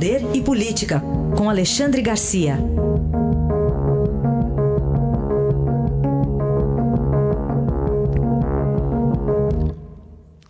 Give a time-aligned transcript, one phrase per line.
[0.00, 1.02] Poder e Política,
[1.36, 2.56] com Alexandre Garcia.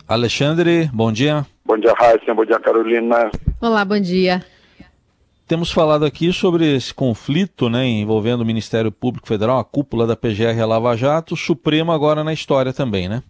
[0.06, 1.44] Alexandre, bom dia.
[1.64, 2.32] Bom dia, Raíssa.
[2.32, 3.28] Bom dia, Carolina.
[3.60, 4.40] Olá, bom dia.
[5.48, 10.14] Temos falado aqui sobre esse conflito né, envolvendo o Ministério Público Federal, a cúpula da
[10.14, 13.20] PGR e a Lava Jato, o Supremo agora na história também, né?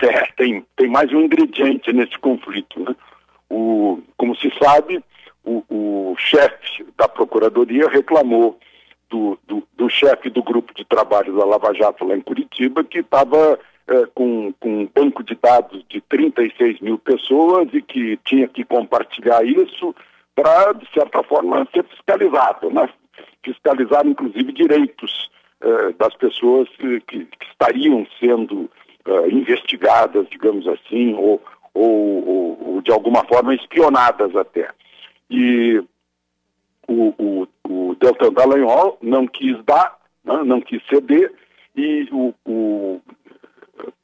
[0.00, 2.78] É, tem, tem mais um ingrediente nesse conflito.
[2.78, 2.94] Né?
[3.50, 5.02] O, como se sabe,
[5.44, 8.58] o, o chefe da Procuradoria reclamou
[9.10, 13.00] do, do, do chefe do grupo de trabalho da Lava Jato lá em Curitiba que
[13.00, 18.48] estava é, com, com um banco de dados de 36 mil pessoas e que tinha
[18.48, 19.94] que compartilhar isso
[20.34, 22.88] para, de certa forma, ser fiscalizado, né?
[23.44, 28.70] fiscalizar inclusive direitos eh, das pessoas que, que, estariam sendo
[29.06, 31.40] eh, investigadas, digamos assim, ou,
[31.74, 34.68] ou, ou, de alguma forma espionadas até.
[35.30, 35.82] E
[36.88, 40.42] o, o, o Deltan Dallagnol não quis dar, né?
[40.44, 41.32] não quis ceder,
[41.74, 43.00] e o, o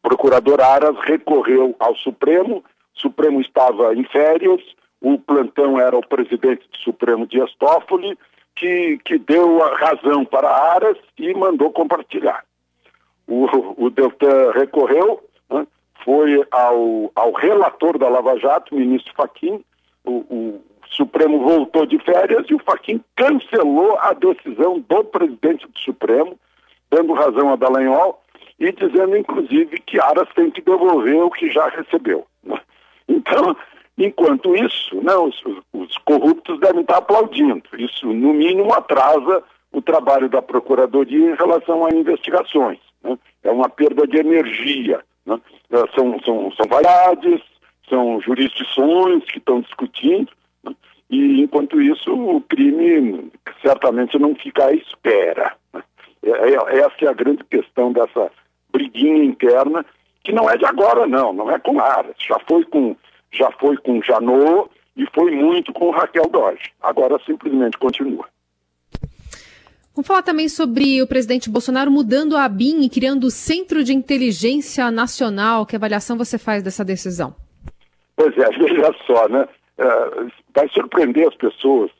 [0.03, 2.65] procurador Aras recorreu ao Supremo,
[2.97, 4.61] o Supremo estava em férias,
[5.01, 8.19] o plantão era o presidente do Supremo Dias Toffoli,
[8.57, 12.45] que, que deu a razão para Aras e mandou compartilhar.
[13.27, 13.47] O,
[13.85, 15.67] o Deltan recorreu, né,
[16.05, 19.63] foi ao, ao relator da Lava Jato, o ministro Faquim,
[20.05, 25.79] o, o Supremo voltou de férias e o Faquim cancelou a decisão do presidente do
[25.79, 26.39] Supremo,
[26.91, 28.23] dando razão a Dallagnol
[28.59, 32.27] e dizendo, inclusive, que Aras tem que devolver o que já recebeu.
[32.43, 32.59] Né.
[33.09, 33.57] Então,
[33.99, 37.61] Enquanto isso, né, os, os, corruptos devem estar aplaudindo.
[37.77, 39.43] Isso, no mínimo, atrasa
[39.73, 42.79] o trabalho da Procuradoria em relação a investigações.
[43.03, 43.19] Né?
[43.43, 45.01] É uma perda de energia.
[45.27, 45.41] Né?
[45.73, 47.43] É, são, são, são variedades,
[47.89, 50.31] são jurisdições que estão discutindo?
[51.11, 53.31] E enquanto isso, o crime
[53.63, 55.55] certamente não fica à espera.
[55.73, 55.83] Né?
[56.23, 58.31] É, é, essa é a grande questão dessa
[58.71, 59.85] briguinha interna,
[60.23, 62.95] que não é de agora, não, não é com Aras, já foi com
[63.31, 66.73] já foi com Janot e foi muito com Raquel Dodge.
[66.81, 68.27] Agora simplesmente continua.
[69.95, 73.93] Vamos falar também sobre o presidente Bolsonaro mudando a ABIN e criando o Centro de
[73.93, 75.67] Inteligência Nacional.
[75.67, 77.35] Que avaliação você faz dessa decisão?
[78.17, 79.47] Pois é, veja só, né?
[79.79, 81.91] Uh, vai surpreender as pessoas,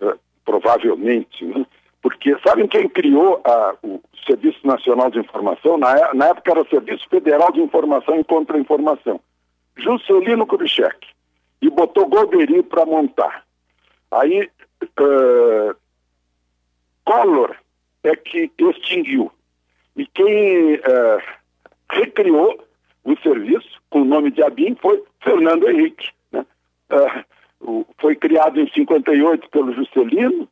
[0.00, 1.64] uh, provavelmente, né?
[2.02, 5.78] porque sabem quem criou uh, o Serviço Nacional de Informação?
[5.78, 9.18] Na, é, na época era o Serviço Federal de Informação e Contra-Informação.
[9.76, 11.06] Juscelino Kubitschek
[11.62, 13.44] e botou Golbery para montar.
[14.10, 14.50] Aí
[14.82, 15.74] uh,
[17.04, 17.56] Collor
[18.02, 19.32] é que extinguiu.
[19.96, 21.22] E quem uh,
[21.90, 22.62] recriou
[23.04, 26.10] o serviço com o nome de ABIN foi Fernando Henrique.
[27.98, 30.46] Foi criado em 58 pelo Juscelino,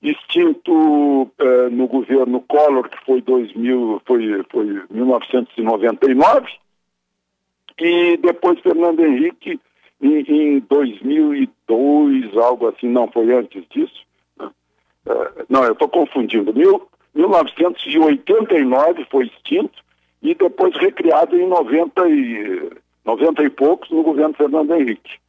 [0.00, 6.46] extinto uh, no governo Collor, que foi, 2000, foi, foi 1999,
[7.80, 9.60] e depois Fernando Henrique,
[10.00, 14.06] em, em 2002, algo assim, não, foi antes disso.
[14.38, 14.50] Uh,
[15.48, 16.52] não, eu estou confundindo.
[16.54, 19.82] Mil, 1989 foi extinto
[20.22, 22.70] e depois recriado em 90 e,
[23.04, 25.20] 90 e poucos no governo Fernando Henrique.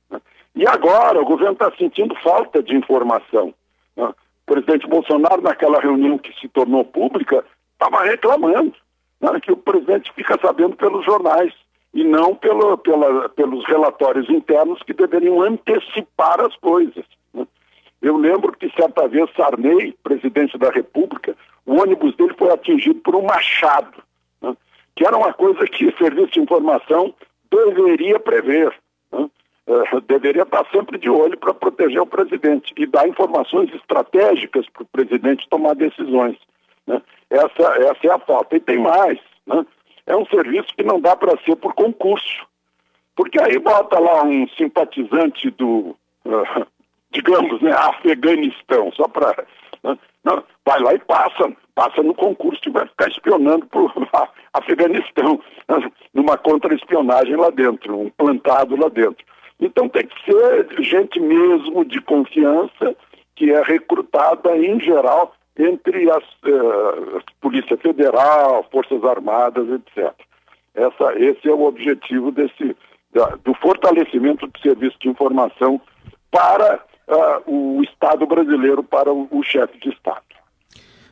[0.55, 3.53] E agora o governo está sentindo falta de informação.
[3.95, 4.05] Né?
[4.05, 7.43] O presidente Bolsonaro, naquela reunião que se tornou pública,
[7.73, 8.73] estava reclamando
[9.19, 9.39] né?
[9.39, 11.53] que o presidente fica sabendo pelos jornais
[11.93, 17.05] e não pelo, pela, pelos relatórios internos que deveriam antecipar as coisas.
[17.33, 17.47] Né?
[18.01, 21.35] Eu lembro que certa vez Sarney, presidente da República,
[21.65, 24.03] o ônibus dele foi atingido por um machado,
[24.41, 24.55] né?
[24.95, 27.13] que era uma coisa que o serviço de informação
[27.49, 28.73] deveria prever.
[29.67, 29.83] Né?
[29.93, 34.83] Uh, deveria estar sempre de olho para proteger o presidente e dar informações estratégicas para
[34.83, 36.37] o presidente tomar decisões.
[36.87, 37.01] Né?
[37.29, 38.55] Essa, essa é a falta.
[38.55, 39.19] E tem mais.
[39.45, 39.65] Né?
[40.05, 42.45] é um serviço que não dá para ser por concurso.
[43.15, 45.95] Porque aí bota lá um simpatizante do,
[46.25, 46.67] uh,
[47.11, 49.45] digamos, né, Afeganistão, só para.
[49.83, 49.97] Né,
[50.65, 53.91] vai lá e passa, passa no concurso e vai ficar espionando para o
[54.53, 55.39] Afeganistão,
[55.69, 59.23] uh, numa contra-espionagem lá dentro, um plantado lá dentro.
[59.59, 62.95] Então tem que ser gente mesmo de confiança,
[63.35, 70.11] que é recrutada em geral entre as uh, Polícia Federal, Forças Armadas, etc.
[70.73, 72.75] Essa, esse é o objetivo desse,
[73.13, 75.79] da, do fortalecimento do serviço de informação
[76.31, 80.23] para uh, o Estado brasileiro, para o, o chefe de Estado.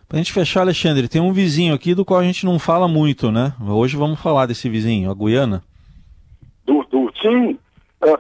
[0.08, 2.86] Para a gente fechar, Alexandre, tem um vizinho aqui do qual a gente não fala
[2.86, 3.54] muito, né?
[3.66, 5.64] Hoje vamos falar desse vizinho, a Guiana.
[6.66, 7.58] Do, do sim,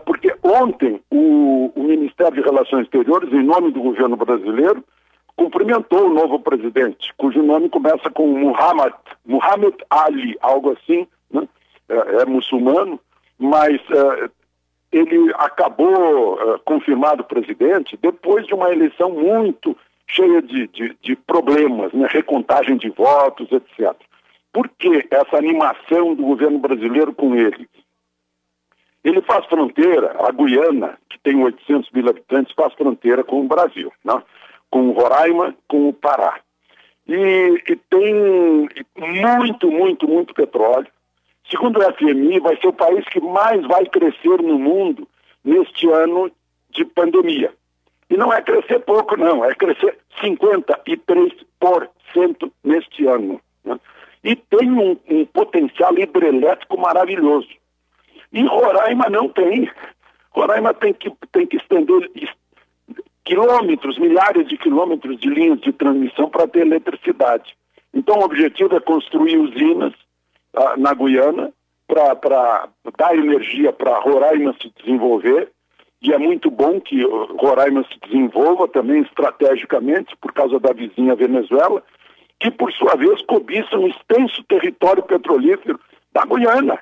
[0.06, 4.84] porque ontem o, o, Ministério de Relações Exteriores, em nome do governo brasileiro,
[5.36, 8.94] cumprimentou o novo presidente, cujo nome começa com Muhammad,
[9.26, 11.48] Muhammad Ali, algo assim, né?
[11.90, 13.00] é, é, muçulmano,
[13.40, 14.30] mas uh,
[14.92, 19.76] ele acabou uh, confirmado presidente depois de uma eleição muito
[20.08, 22.08] cheia de, de, de problemas, né?
[22.10, 23.96] recontagem de votos, etc.
[24.54, 27.68] Por que essa animação do governo brasileiro com ele?
[29.04, 33.92] Ele faz fronteira, a Guiana, que tem 800 mil habitantes, faz fronteira com o Brasil,
[34.04, 34.22] né?
[34.70, 36.40] com Roraima, com o Pará.
[37.08, 40.88] E, e, tem muito, muito, muito petróleo.
[41.50, 45.08] Segundo o FMI, vai ser o país que mais vai crescer no mundo
[45.44, 46.32] neste ano
[46.70, 47.54] de pandemia.
[48.10, 53.42] E não é crescer pouco, não, é crescer 53% neste ano.
[53.64, 53.80] Né?
[54.24, 57.50] E tem um, um potencial hidrelétrico maravilhoso.
[58.32, 59.70] E Roraima não tem.
[60.32, 62.10] Roraima tem que, tem que estender
[63.24, 67.56] quilômetros, milhares de quilômetros de linhas de transmissão para ter eletricidade.
[67.94, 69.94] Então, o objetivo é construir usinas
[70.54, 71.52] ah, na Guiana
[71.88, 75.52] para dar energia para Roraima se desenvolver.
[76.02, 81.84] E é muito bom que Roraima se desenvolva também estrategicamente por causa da vizinha Venezuela,
[82.40, 85.80] que por sua vez cobiça um extenso território petrolífero
[86.12, 86.80] da Guiana.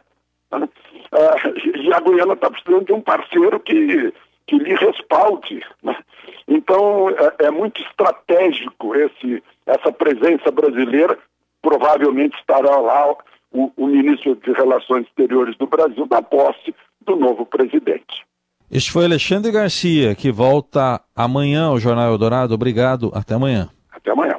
[0.52, 0.70] Né?
[1.12, 1.36] Ah,
[1.76, 4.14] e a Guiana está precisando de um parceiro que,
[4.48, 5.62] que lhe respalde.
[5.84, 5.96] Né?
[6.48, 11.18] Então, é, é, muito estratégico esse, essa presença brasileira.
[11.62, 13.12] Provavelmente estará lá
[13.52, 18.26] o, o ministro de Relações Exteriores do Brasil na posse do novo presidente.
[18.72, 22.54] Este foi Alexandre Garcia, que volta amanhã ao Jornal Eldorado.
[22.54, 23.12] Obrigado.
[23.16, 23.70] Até amanhã.
[23.92, 24.39] Até amanhã.